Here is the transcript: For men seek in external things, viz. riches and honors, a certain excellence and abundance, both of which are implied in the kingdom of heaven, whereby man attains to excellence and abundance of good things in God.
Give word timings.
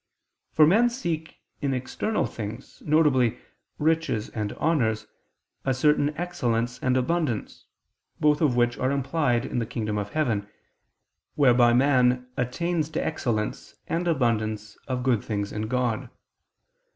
For 0.51 0.65
men 0.65 0.89
seek 0.89 1.43
in 1.61 1.75
external 1.75 2.25
things, 2.25 2.81
viz. 2.83 3.33
riches 3.77 4.29
and 4.29 4.51
honors, 4.53 5.05
a 5.63 5.75
certain 5.75 6.17
excellence 6.17 6.79
and 6.81 6.97
abundance, 6.97 7.67
both 8.19 8.41
of 8.41 8.55
which 8.55 8.79
are 8.79 8.89
implied 8.89 9.45
in 9.45 9.59
the 9.59 9.65
kingdom 9.67 9.99
of 9.99 10.13
heaven, 10.13 10.47
whereby 11.35 11.73
man 11.73 12.27
attains 12.35 12.89
to 12.89 13.05
excellence 13.05 13.75
and 13.85 14.07
abundance 14.07 14.75
of 14.87 15.03
good 15.03 15.23
things 15.23 15.51
in 15.51 15.67
God. 15.67 16.09